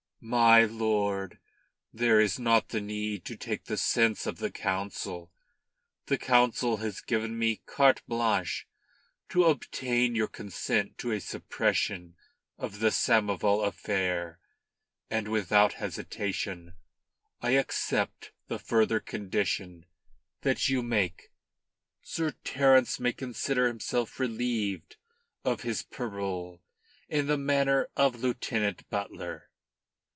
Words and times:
"My 0.23 0.65
lord, 0.65 1.39
there 1.91 2.19
is 2.19 2.37
not 2.37 2.69
the 2.69 2.79
need 2.79 3.25
to 3.25 3.35
take 3.35 3.63
the 3.63 3.75
sense 3.75 4.27
of 4.27 4.37
the 4.37 4.51
Council. 4.51 5.31
The 6.05 6.19
Council 6.19 6.77
has 6.77 7.01
given 7.01 7.39
me 7.39 7.63
carte 7.65 8.03
blanche 8.07 8.67
to 9.29 9.45
obtain 9.45 10.13
your 10.13 10.27
consent 10.27 10.99
to 10.99 11.11
a 11.11 11.19
suppression 11.19 12.15
of 12.55 12.81
the 12.81 12.91
Samoval 12.91 13.65
affair. 13.65 14.39
And 15.09 15.27
without 15.27 15.73
hesitation 15.81 16.75
I 17.41 17.53
accept 17.55 18.31
the 18.45 18.59
further 18.59 18.99
condition 18.99 19.87
that 20.41 20.69
you 20.69 20.83
make. 20.83 21.31
Sir 22.03 22.35
Terence 22.43 22.99
may 22.99 23.11
consider 23.11 23.65
himself 23.65 24.19
relieved 24.19 24.97
of 25.43 25.63
his 25.63 25.81
parole 25.81 26.61
in 27.09 27.25
the 27.25 27.39
matter 27.39 27.89
of 27.97 28.19
Lieutenant 28.21 28.87
Butler." 28.91 29.47